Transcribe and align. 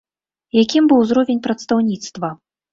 Якім 0.61 0.87
быў 0.93 1.05
узровень 1.05 1.43
прадстаўніцтва? 1.45 2.35